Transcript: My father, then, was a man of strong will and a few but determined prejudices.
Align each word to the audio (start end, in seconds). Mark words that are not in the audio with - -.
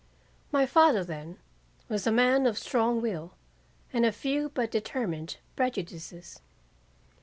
My 0.51 0.65
father, 0.65 1.03
then, 1.03 1.37
was 1.87 2.07
a 2.07 2.11
man 2.11 2.47
of 2.47 2.57
strong 2.57 3.01
will 3.03 3.35
and 3.93 4.03
a 4.03 4.11
few 4.11 4.49
but 4.49 4.71
determined 4.71 5.37
prejudices. 5.55 6.39